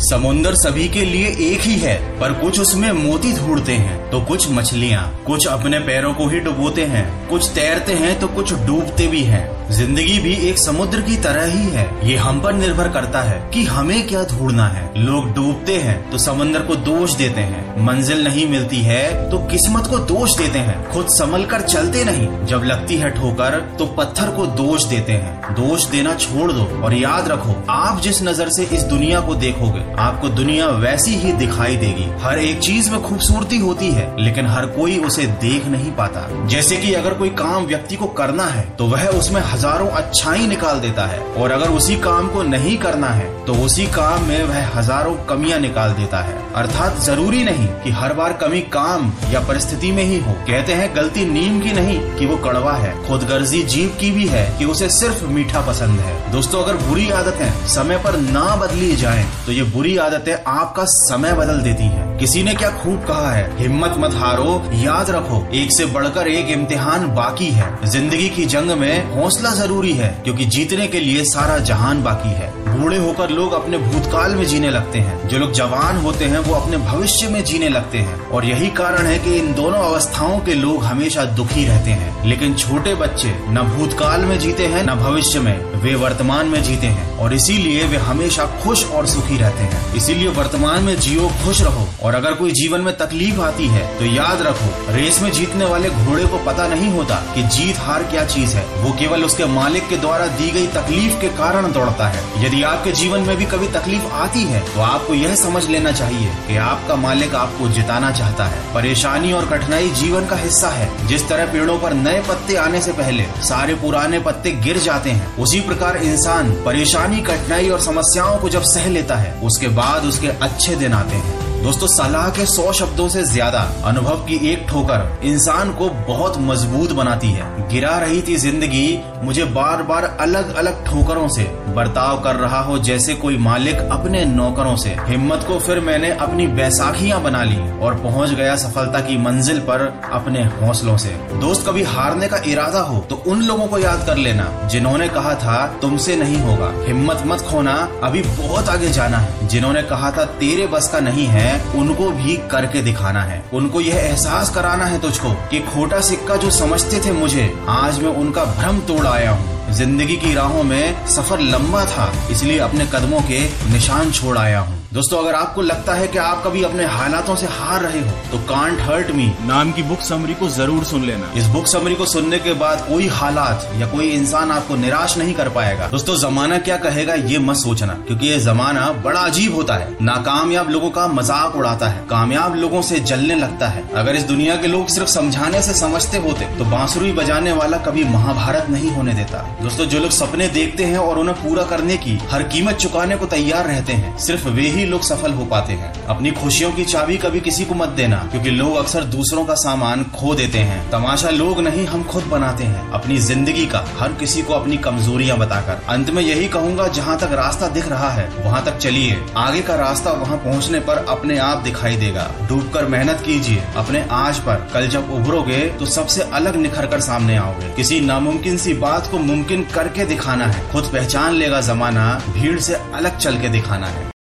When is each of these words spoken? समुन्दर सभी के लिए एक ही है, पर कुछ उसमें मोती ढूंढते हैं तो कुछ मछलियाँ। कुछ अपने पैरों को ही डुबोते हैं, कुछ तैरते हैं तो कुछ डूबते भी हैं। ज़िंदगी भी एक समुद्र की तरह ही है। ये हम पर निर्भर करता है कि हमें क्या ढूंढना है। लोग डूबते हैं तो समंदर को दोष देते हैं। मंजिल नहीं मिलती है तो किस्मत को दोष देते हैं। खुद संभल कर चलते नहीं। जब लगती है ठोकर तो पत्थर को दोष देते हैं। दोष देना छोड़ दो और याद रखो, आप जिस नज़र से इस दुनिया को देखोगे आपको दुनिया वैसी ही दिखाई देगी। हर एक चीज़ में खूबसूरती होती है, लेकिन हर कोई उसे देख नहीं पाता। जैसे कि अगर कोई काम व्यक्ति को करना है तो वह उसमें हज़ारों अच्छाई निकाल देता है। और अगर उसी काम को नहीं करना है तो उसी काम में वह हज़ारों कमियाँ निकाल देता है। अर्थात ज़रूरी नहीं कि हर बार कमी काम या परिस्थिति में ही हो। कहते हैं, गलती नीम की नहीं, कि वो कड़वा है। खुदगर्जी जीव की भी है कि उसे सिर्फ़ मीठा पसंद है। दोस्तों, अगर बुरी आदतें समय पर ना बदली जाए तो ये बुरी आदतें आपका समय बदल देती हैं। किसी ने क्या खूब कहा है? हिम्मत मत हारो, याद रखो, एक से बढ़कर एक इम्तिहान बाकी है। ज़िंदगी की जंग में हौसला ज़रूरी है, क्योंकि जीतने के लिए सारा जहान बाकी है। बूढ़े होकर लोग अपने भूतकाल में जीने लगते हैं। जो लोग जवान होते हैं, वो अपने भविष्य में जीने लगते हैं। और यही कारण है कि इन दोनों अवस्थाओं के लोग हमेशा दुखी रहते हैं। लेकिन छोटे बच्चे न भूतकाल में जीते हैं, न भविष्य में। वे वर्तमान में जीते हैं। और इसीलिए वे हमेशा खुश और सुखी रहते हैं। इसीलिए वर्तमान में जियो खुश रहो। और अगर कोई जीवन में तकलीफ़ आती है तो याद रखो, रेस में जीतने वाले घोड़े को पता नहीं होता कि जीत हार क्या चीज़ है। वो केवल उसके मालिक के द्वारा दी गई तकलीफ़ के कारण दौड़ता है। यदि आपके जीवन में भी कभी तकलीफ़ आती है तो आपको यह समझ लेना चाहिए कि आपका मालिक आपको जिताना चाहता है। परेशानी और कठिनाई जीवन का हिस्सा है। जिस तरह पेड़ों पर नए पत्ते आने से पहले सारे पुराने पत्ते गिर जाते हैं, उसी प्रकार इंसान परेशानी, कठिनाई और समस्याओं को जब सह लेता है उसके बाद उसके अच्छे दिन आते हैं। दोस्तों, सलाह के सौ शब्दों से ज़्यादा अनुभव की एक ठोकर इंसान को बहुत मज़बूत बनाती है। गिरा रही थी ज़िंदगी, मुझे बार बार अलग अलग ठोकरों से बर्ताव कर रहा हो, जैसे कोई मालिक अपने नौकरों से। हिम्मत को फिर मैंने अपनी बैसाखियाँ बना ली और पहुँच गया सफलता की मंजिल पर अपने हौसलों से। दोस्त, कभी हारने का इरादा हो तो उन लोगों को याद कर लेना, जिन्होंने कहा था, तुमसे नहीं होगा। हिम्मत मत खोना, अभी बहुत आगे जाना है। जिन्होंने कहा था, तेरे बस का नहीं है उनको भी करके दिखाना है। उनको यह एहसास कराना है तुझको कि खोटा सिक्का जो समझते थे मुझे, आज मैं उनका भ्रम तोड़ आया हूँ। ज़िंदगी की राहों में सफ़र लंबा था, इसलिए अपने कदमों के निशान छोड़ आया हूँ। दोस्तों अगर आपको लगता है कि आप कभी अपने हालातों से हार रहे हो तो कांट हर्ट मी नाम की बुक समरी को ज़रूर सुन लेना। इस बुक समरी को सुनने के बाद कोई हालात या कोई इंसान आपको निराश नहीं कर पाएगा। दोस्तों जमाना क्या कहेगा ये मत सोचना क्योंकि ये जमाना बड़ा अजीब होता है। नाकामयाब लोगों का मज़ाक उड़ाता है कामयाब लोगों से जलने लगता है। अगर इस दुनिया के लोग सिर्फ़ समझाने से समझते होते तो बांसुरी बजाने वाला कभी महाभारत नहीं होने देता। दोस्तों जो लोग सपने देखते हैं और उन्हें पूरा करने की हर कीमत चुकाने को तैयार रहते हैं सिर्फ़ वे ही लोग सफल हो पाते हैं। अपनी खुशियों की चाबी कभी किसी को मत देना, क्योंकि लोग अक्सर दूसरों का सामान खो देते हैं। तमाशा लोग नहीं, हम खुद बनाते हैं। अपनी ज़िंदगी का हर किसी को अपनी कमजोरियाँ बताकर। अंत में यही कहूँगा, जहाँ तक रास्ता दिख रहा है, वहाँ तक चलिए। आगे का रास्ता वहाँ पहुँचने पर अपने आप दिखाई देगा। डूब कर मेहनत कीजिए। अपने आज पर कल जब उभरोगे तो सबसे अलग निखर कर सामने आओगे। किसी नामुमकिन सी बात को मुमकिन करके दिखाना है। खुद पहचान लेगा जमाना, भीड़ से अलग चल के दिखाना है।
समुन्दर 0.00 0.54
सभी 0.54 0.86
के 0.88 1.04
लिए 1.04 1.26
एक 1.42 1.60
ही 1.60 1.76
है, 1.78 1.96
पर 2.18 2.32
कुछ 2.32 2.58
उसमें 2.60 2.90
मोती 2.94 3.32
ढूंढते 3.34 3.72
हैं 3.74 3.98
तो 4.10 4.20
कुछ 4.20 4.48
मछलियाँ। 4.50 5.02
कुछ 5.26 5.46
अपने 5.46 5.78
पैरों 5.80 6.12
को 6.14 6.26
ही 6.28 6.40
डुबोते 6.40 6.84
हैं, 6.84 7.28
कुछ 7.28 7.48
तैरते 7.50 7.92
हैं 7.94 8.18
तो 8.20 8.28
कुछ 8.28 8.52
डूबते 8.56 9.06
भी 9.06 9.22
हैं। 9.22 9.44
ज़िंदगी 9.68 10.18
भी 10.20 10.34
एक 10.48 10.58
समुद्र 10.58 11.00
की 11.00 11.16
तरह 11.18 11.44
ही 11.44 11.70
है। 11.70 11.88
ये 12.08 12.16
हम 12.16 12.40
पर 12.40 12.52
निर्भर 12.54 12.88
करता 12.88 13.22
है 13.22 13.38
कि 13.50 13.62
हमें 13.64 14.06
क्या 14.08 14.22
ढूंढना 14.24 14.66
है। 14.68 14.84
लोग 14.96 15.32
डूबते 15.34 15.76
हैं 15.76 15.98
तो 16.10 16.18
समंदर 16.18 16.62
को 16.62 16.76
दोष 16.76 17.14
देते 17.14 17.40
हैं। 17.42 17.84
मंजिल 17.86 18.22
नहीं 18.24 18.46
मिलती 18.48 18.80
है 18.82 19.30
तो 19.30 19.38
किस्मत 19.48 19.86
को 19.86 19.98
दोष 20.06 20.36
देते 20.38 20.58
हैं। 20.58 20.76
खुद 20.90 21.06
संभल 21.10 21.44
कर 21.44 21.60
चलते 21.62 22.04
नहीं। 22.04 22.28
जब 22.46 22.64
लगती 22.64 22.96
है 22.96 23.10
ठोकर 23.10 23.58
तो 23.78 23.86
पत्थर 23.96 24.30
को 24.36 24.46
दोष 24.54 24.84
देते 24.84 25.12
हैं। 25.14 25.54
दोष 25.56 25.86
देना 25.86 26.14
छोड़ 26.16 26.50
दो 26.52 26.64
और 26.84 26.94
याद 26.94 27.28
रखो, 27.28 27.56
आप 27.70 28.00
जिस 28.02 28.22
नज़र 28.22 28.50
से 28.50 28.64
इस 28.66 28.82
दुनिया 28.84 29.20
को 29.20 29.34
देखोगे 29.36 29.84
आपको 29.98 30.28
दुनिया 30.30 30.66
वैसी 30.78 31.14
ही 31.16 31.32
दिखाई 31.34 31.76
देगी। 31.76 32.08
हर 32.20 32.38
एक 32.38 32.58
चीज़ 32.60 32.90
में 32.90 33.00
खूबसूरती 33.02 33.58
होती 33.58 33.90
है, 33.90 34.06
लेकिन 34.20 34.46
हर 34.46 34.66
कोई 34.72 34.98
उसे 35.00 35.26
देख 35.42 35.66
नहीं 35.68 35.90
पाता। 35.92 36.26
जैसे 36.46 36.76
कि 36.76 36.92
अगर 36.94 37.14
कोई 37.14 37.28
काम 37.36 37.66
व्यक्ति 37.66 37.96
को 37.96 38.06
करना 38.16 38.44
है 38.46 38.64
तो 38.78 38.86
वह 38.86 39.06
उसमें 39.08 39.40
हज़ारों 39.42 39.88
अच्छाई 39.92 40.46
निकाल 40.46 40.80
देता 40.80 41.06
है। 41.06 41.20
और 41.32 41.50
अगर 41.50 41.70
उसी 41.70 41.96
काम 42.00 42.28
को 42.28 42.42
नहीं 42.44 42.76
करना 42.78 43.08
है 43.10 43.34
तो 43.46 43.54
उसी 43.64 43.86
काम 43.88 44.22
में 44.22 44.42
वह 44.44 44.68
हज़ारों 44.70 45.14
कमियाँ 45.26 45.58
निकाल 45.60 45.92
देता 45.92 46.20
है। 46.20 46.34
अर्थात 46.56 47.00
ज़रूरी 47.00 47.42
नहीं 47.44 47.66
कि 47.82 47.90
हर 47.92 48.12
बार 48.12 48.32
कमी 48.32 48.60
काम 48.72 49.12
या 49.32 49.40
परिस्थिति 49.48 49.90
में 49.92 50.02
ही 50.04 50.18
हो। 50.18 50.32
कहते 50.46 50.72
हैं, 50.72 50.94
गलती 50.96 51.24
नीम 51.26 51.60
की 51.60 51.72
नहीं, 51.72 51.98
कि 52.16 52.26
वो 52.26 52.36
कड़वा 52.38 52.72
है। 52.74 52.92
खुदगर्जी 53.06 53.62
जीव 53.64 53.96
की 54.00 54.10
भी 54.10 54.26
है 54.26 54.44
कि 54.58 54.64
उसे 54.64 54.88
सिर्फ़ 54.90 55.24
मीठा 55.26 55.60
पसंद 55.66 56.00
है। 56.00 56.14
दोस्तों, 56.32 56.62
अगर 56.62 56.76
बुरी 56.78 57.08
आदतें 57.12 57.66
समय 57.68 57.98
पर 57.98 58.18
ना 58.20 58.44
बदली 58.56 58.94
जाए 58.96 59.26
तो 59.46 59.52
ये 59.52 59.62
बुरी 59.76 59.96
आदतें 59.96 60.44
आपका 60.46 60.84
समय 60.84 61.32
बदल 61.32 61.60
देती 61.60 61.84
हैं। 61.84 62.18
किसी 62.18 62.42
ने 62.42 62.54
क्या 62.54 62.70
खूब 62.70 63.04
कहा 63.04 63.32
है? 63.32 63.56
हिम्मत 63.58 63.94
मत 63.98 64.14
हारो, 64.14 64.70
याद 64.72 65.10
रखो, 65.10 65.48
एक 65.54 65.72
से 65.72 65.86
बढ़कर 65.86 66.28
एक 66.28 66.48
इम्तिहान 66.48 67.14
बाकी 67.14 67.46
है। 67.46 67.78
ज़िंदगी 67.84 68.28
की 68.28 68.44
जंग 68.44 68.70
में 68.70 69.14
हौसला 69.14 69.50
ज़रूरी 69.50 69.92
है, 69.92 70.20
क्योंकि 70.24 70.44
जीतने 70.44 70.86
के 70.86 71.00
लिए 71.00 71.24
सारा 71.24 71.58
जहान 71.58 72.02
बाकी 72.02 72.28
है। 72.28 72.66
बूढ़े 72.66 72.98
होकर 72.98 73.30
लोग 73.30 73.52
अपने 73.52 73.78
भूतकाल 73.78 74.34
में 74.34 74.46
जीने 74.46 74.70
लगते 74.70 74.98
हैं। 74.98 75.28
जो 75.28 75.38
लोग 75.38 75.52
जवान 75.52 75.96
होते 75.96 76.24
हैं, 76.24 76.38
वो 76.38 76.54
अपने 76.54 76.76
भविष्य 76.76 77.28
में 77.28 77.44
जीने 77.44 77.68
लगते 77.68 77.98
हैं। 77.98 78.28
और 78.28 78.44
यही 78.44 78.66
कारण 78.66 79.06
है 79.06 79.18
कि 79.18 79.34
इन 79.34 79.54
दोनों 79.54 79.78
अवस्थाओं 79.78 80.38
के 80.38 80.54
लोग 80.54 80.84
हमेशा 80.84 81.24
दुखी 81.24 81.64
रहते 81.64 81.90
हैं। 81.90 82.26
लेकिन 82.26 82.54
छोटे 82.54 82.94
बच्चे 82.94 83.38
न 83.48 83.76
भूतकाल 83.76 84.20
में 84.20 84.38
जीते 84.38 84.66
हैं, 84.66 84.84
न 84.86 84.94
भविष्य 84.94 85.40
में। 85.40 85.64
वे 85.64 85.94
वर्तमान 85.94 86.46
में 86.46 86.62
जीते 86.62 86.86
हैं। 86.86 87.16
और 87.16 87.34
इसीलिए 87.34 87.84
वे 87.84 87.96
हमेशा 87.96 88.44
खुश 88.44 88.90
और 88.90 89.06
सुखी 89.06 89.36
रहते 89.36 89.58
हैं। 89.58 89.65
इसीलिए 89.96 90.28
वर्तमान 90.30 90.82
में 90.82 90.98
जियो 91.00 91.28
खुश 91.44 91.60
रहो। 91.62 91.86
और 92.02 92.14
अगर 92.14 92.34
कोई 92.34 92.52
जीवन 92.52 92.80
में 92.80 92.96
तकलीफ़ 92.96 93.40
आती 93.40 93.66
है 93.66 93.86
तो 93.98 94.04
याद 94.04 94.42
रखो, 94.42 94.70
रेस 94.92 95.20
में 95.22 95.30
जीतने 95.32 95.64
वाले 95.64 95.90
घोड़े 95.90 96.24
को 96.24 96.38
पता 96.44 96.66
नहीं 96.68 96.90
होता 96.90 97.14
कि 97.34 97.42
जीत 97.56 97.78
हार 97.78 98.02
क्या 98.02 98.24
चीज़ 98.26 98.54
है। 98.56 98.64
वो 98.76 98.92
केवल 98.92 99.24
उसके 99.24 99.44
मालिक 99.46 99.88
के 99.88 99.96
द्वारा 99.96 100.26
दी 100.36 100.50
गई 100.50 100.66
तकलीफ़ 100.66 101.20
के 101.20 101.28
कारण 101.36 101.72
दौड़ता 101.72 102.08
है। 102.08 102.22
यदि 102.44 102.62
आपके 102.62 102.92
जीवन 102.92 103.20
में 103.20 103.36
भी 103.36 103.44
कभी 103.46 103.68
तकलीफ़ 103.68 104.06
आती 104.14 104.42
है 104.44 104.60
तो 104.66 104.80
आपको 104.80 105.14
यह 105.14 105.34
समझ 105.36 105.64
लेना 105.68 105.92
चाहिए 105.92 106.30
कि 106.48 106.56
आपका 106.56 106.96
मालिक 106.96 107.34
आपको 107.34 107.68
जिताना 107.68 108.10
चाहता 108.10 108.44
है। 108.44 108.60
परेशानी 108.74 109.32
और 109.32 109.46
कठिनाई 109.46 109.90
जीवन 109.92 110.26
का 110.26 110.36
हिस्सा 110.36 110.70
है। 110.70 110.90
जिस 111.06 111.28
तरह 111.28 111.46
पेड़ों 111.46 111.78
पर 111.78 111.94
नए 111.94 112.20
पत्ते 112.20 112.56
आने 112.56 112.80
से 112.82 112.92
पहले 112.92 113.24
सारे 113.44 113.74
पुराने 113.74 114.18
पत्ते 114.20 114.50
गिर 114.56 114.78
जाते 114.78 115.10
हैं, 115.10 115.36
उसी 115.36 115.60
प्रकार 115.60 115.96
इंसान 115.96 116.50
परेशानी, 116.64 117.20
कठिनाई 117.20 117.68
और 117.68 117.80
समस्याओं 117.80 118.36
को 118.38 118.48
जब 118.48 118.62
सह 118.64 118.88
लेता 118.88 119.16
है 119.16 119.32
उसके 119.56 119.68
बाद 119.68 120.04
उसके 120.04 120.28
अच्छे 120.28 120.74
दिन 120.76 120.92
आते 120.92 121.16
हैं। 121.16 121.45
दोस्तों, 121.56 121.86
सलाह 121.88 122.28
के 122.30 122.44
सौ 122.46 122.72
शब्दों 122.72 123.08
से 123.08 123.22
ज़्यादा 123.24 123.60
अनुभव 123.84 124.24
की 124.24 124.36
एक 124.50 124.66
ठोकर 124.68 125.20
इंसान 125.24 125.70
को 125.72 125.88
बहुत 126.08 126.36
मज़बूत 126.40 126.92
बनाती 126.92 127.28
है। 127.28 127.44
गिरा 127.68 127.96
रही 127.98 128.20
थी 128.22 128.36
ज़िंदगी, 128.36 128.98
मुझे 129.22 129.44
बार 129.52 129.82
बार 129.82 130.04
अलग 130.20 130.54
अलग 130.54 130.84
ठोकरों 130.86 131.26
से 131.28 131.44
बर्ताव 131.76 132.20
कर 132.22 132.36
रहा 132.36 132.60
हो, 132.60 132.78
जैसे 132.80 133.14
कोई 133.14 133.38
मालिक 133.38 133.78
अपने 133.92 134.24
नौकरों 134.26 134.76
से। 134.76 134.94
हिम्मत 135.00 135.44
को 135.48 135.58
फिर 135.58 135.80
मैंने 135.80 136.10
अपनी 136.18 136.46
बैसाखियाँ 136.48 137.22
बना 137.22 137.42
ली 137.44 137.58
और 137.78 137.94
पहुँच 138.02 138.30
गया 138.32 138.54
सफलता 138.56 139.00
की 139.00 139.16
मंजिल 139.18 139.58
पर 139.60 139.86
अपने 140.12 140.44
हौसलों 140.56 140.96
से। 140.96 141.16
दोस्त, 141.36 141.66
कभी 141.68 141.82
हारने 141.84 142.28
का 142.28 142.40
इरादा 142.46 142.80
हो 142.82 143.00
तो 143.10 143.22
उन 143.26 143.42
लोगों 143.42 143.66
को 143.66 143.78
याद 143.78 144.06
कर 144.06 144.16
लेना, 144.18 144.46
जिन्होंने 144.66 145.08
कहा 145.08 145.34
था, 145.36 145.66
तुमसे 145.82 146.16
नहीं 146.16 146.40
होगा। 146.40 146.72
हिम्मत 146.86 147.22
मत 147.26 147.40
खोना, 147.40 147.76
अभी 148.02 148.22
बहुत 148.22 148.68
आगे 148.68 148.90
जाना 148.90 149.18
है। 149.18 149.48
जिन्होंने 149.48 149.82
कहा 149.84 150.10
था, 150.10 150.24
तेरे 150.36 150.66
बस 150.68 150.88
का 150.88 151.00
नहीं 151.00 151.26
है 151.26 151.45
उनको 151.74 152.10
भी 152.10 152.36
करके 152.50 152.82
दिखाना 152.82 153.22
है। 153.22 153.42
उनको 153.54 153.80
यह 153.80 153.96
एहसास 153.96 154.54
कराना 154.54 154.84
है 154.84 155.00
तुझको 155.00 155.30
कि 155.50 155.60
खोटा 155.64 156.00
सिक्का 156.00 156.36
जो 156.36 156.50
समझते 156.52 157.00
थे 157.00 157.12
मुझे, 157.12 157.52
आज 157.68 158.02
मैं 158.02 158.14
उनका 158.14 158.44
भ्रम 158.54 158.80
तोड़ 158.80 159.06
आया 159.06 159.30
हूँ। 159.30 159.54
ज़िंदगी 159.72 160.16
की 160.16 160.34
राहों 160.34 160.62
में 160.62 161.06
सफ़र 161.06 161.40
लंबा 161.42 161.84
था, 161.84 162.12
इसलिए 162.30 162.58
अपने 162.58 162.86
कदमों 162.86 163.20
के 163.22 163.44
निशान 163.72 164.10
छोड़ 164.12 164.36
आया 164.38 164.60
हूँ। 164.60 164.75
दोस्तों 164.96 165.18
अगर 165.18 165.34
आपको 165.34 165.62
लगता 165.62 165.94
है 165.94 166.06
कि 166.08 166.18
आप 166.18 166.42
कभी 166.44 166.62
अपने 166.64 166.84
हालातों 166.88 167.34
से 167.36 167.46
हार 167.46 167.82
रहे 167.82 167.98
हो 168.00 168.10
तो 168.30 168.38
कांट 168.44 168.78
हर्ट 168.80 169.10
मी 169.10 169.24
नाम 169.46 169.72
की 169.72 169.82
बुक 169.82 170.00
समरी 170.02 170.34
को 170.34 170.48
ज़रूर 170.50 170.84
सुन 170.84 171.02
लेना। 171.06 171.32
इस 171.38 171.46
बुक 171.54 171.66
समरी 171.66 171.94
को 171.94 172.06
सुनने 172.06 172.38
के 172.38 172.52
बाद 172.54 172.86
कोई 172.88 173.08
हालात 173.08 173.68
या 173.80 173.86
कोई 173.86 174.08
इंसान 174.10 174.50
आपको 174.50 174.76
निराश 174.76 175.16
नहीं 175.18 175.34
कर 175.34 175.48
पाएगा। 175.48 175.88
दोस्तों 175.88 176.16
जमाना 176.18 176.58
क्या 176.60 176.76
कहेगा 176.78 177.14
ये 177.14 177.38
मत 177.40 177.56
सोचना 177.56 177.94
क्योंकि 178.06 178.26
ये 178.26 178.38
जमाना 178.40 178.90
बड़ा 179.04 179.20
अजीब 179.22 179.54
होता 179.54 179.74
है। 179.74 179.96
नाकामयाब 180.02 180.70
लोगों 180.70 180.90
का 180.90 181.06
मज़ाक 181.08 181.56
उड़ाता 181.56 181.88
है 181.88 182.06
कामयाब 182.10 182.56
लोगों 182.56 182.82
से 182.82 183.00
जलने 183.02 183.34
लगता 183.36 183.68
है। 183.68 183.84
अगर 183.96 184.16
इस 184.16 184.24
दुनिया 184.24 184.56
के 184.56 184.68
लोग 184.68 184.88
सिर्फ़ 184.88 185.10
समझाने 185.10 185.62
से 185.62 185.74
समझते 185.74 186.18
होते 186.20 186.46
तो 186.58 186.70
बांसुरी 186.70 187.12
बजाने 187.12 187.52
वाला 187.52 187.78
कभी 187.82 188.04
महाभारत 188.06 188.70
नहीं 188.70 188.90
होने 188.92 189.14
देता। 189.14 189.44
दोस्तों 189.62 189.86
जो 189.86 190.00
लोग 190.00 190.10
सपने 190.12 190.48
देखते 190.48 190.84
हैं 190.86 190.98
और 190.98 191.18
उन्हें 191.18 191.36
पूरा 191.42 191.64
करने 191.66 191.96
की 191.98 192.18
हर 192.32 192.48
कीमत 192.48 192.76
चुकाने 192.78 193.16
को 193.16 193.26
तैयार 193.36 193.66
रहते 193.66 193.92
हैं 193.94 194.16
सिर्फ़ 194.26 194.48
वे 194.50 194.68
ही 194.70 194.84
लोग 194.86 195.02
सफल 195.02 195.32
हो 195.32 195.44
पाते 195.44 195.72
हैं। 195.72 195.92
अपनी 196.06 196.30
खुशियों 196.32 196.70
की 196.72 196.84
चाबी 196.84 197.16
कभी 197.16 197.40
किसी 197.40 197.64
को 197.64 197.74
मत 197.74 197.88
देना, 197.96 198.16
क्योंकि 198.30 198.50
लोग 198.50 198.76
अक्सर 198.76 199.04
दूसरों 199.06 199.44
का 199.44 199.54
सामान 199.56 200.04
खो 200.14 200.34
देते 200.34 200.58
हैं। 200.60 200.78
तमाशा 200.90 201.30
लोग 201.30 201.60
नहीं, 201.60 201.86
हम 201.86 202.02
खुद 202.04 202.24
बनाते 202.26 202.64
हैं। 202.64 202.88
अपनी 202.90 203.18
ज़िंदगी 203.18 203.66
का 203.66 203.84
हर 203.98 204.12
किसी 204.14 204.42
को 204.42 204.54
अपनी 204.54 204.76
कमजोरियाँ 204.78 205.38
बताकर। 205.38 205.82
अंत 205.88 206.10
में 206.10 206.22
यही 206.22 206.48
कहूँगा, 206.48 206.86
जहाँ 206.90 207.18
तक 207.18 207.32
रास्ता 207.34 207.68
दिख 207.68 207.88
रहा 207.88 208.10
है, 208.10 208.28
वहाँ 208.38 208.64
तक 208.64 208.78
चलिए। 208.78 209.18
आगे 209.36 209.60
का 209.62 209.74
रास्ता 209.76 210.12
वहाँ 210.12 210.38
पहुँचने 210.38 210.80
पर 210.80 211.04
अपने 211.08 211.38
आप 211.40 211.58
दिखाई 211.58 211.96
देगा। 211.96 212.30
डूब 212.48 212.70
कर 212.74 212.86
मेहनत 212.86 213.22
कीजिए। 213.26 213.62
अपने 213.76 214.04
आज 214.12 214.38
पर 214.38 214.68
कल 214.74 214.88
जब 214.88 215.10
उभरोगे 215.12 215.58
तो 215.78 215.86
सबसे 215.88 216.22
अलग 216.32 216.56
निखर 216.56 216.86
कर 216.86 217.00
सामने 217.02 217.36
आओगे। 217.36 217.74
किसी 217.76 218.00
नामुमकिन 218.00 218.56
सी 218.56 218.74
बात 218.76 219.10
को 219.10 219.18
मुमकिन 219.20 219.62
करके 219.74 220.04
दिखाना 220.06 220.46
है। 220.46 220.68
खुद 220.70 220.90
पहचान 220.92 221.34
लेगा 221.34 221.60
जमाना, 221.62 222.12
भीड़ 222.30 222.58
से 222.60 222.74
अलग 222.74 223.18
चल 223.18 223.40
के 223.40 223.48
दिखाना 223.48 223.86
है। 223.86 224.15